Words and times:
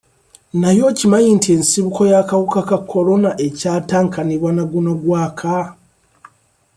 Naye 0.61 0.81
okimanyi 0.91 1.29
nti 1.37 1.49
ensibuko 1.55 2.01
y'akawuka 2.11 2.59
ka 2.69 2.77
Corona 2.91 3.29
ekyatankanibwa 3.47 4.49
na 4.53 4.63
guno 4.71 4.91
gwaka? 5.01 5.55